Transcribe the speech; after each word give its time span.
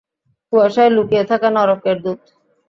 কুয়াশায় 0.53 0.91
লুকিয়ে 0.95 1.23
থাকা 1.31 1.47
নরকের 1.55 1.97
দূত! 2.03 2.21